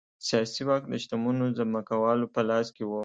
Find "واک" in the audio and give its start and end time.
0.67-0.83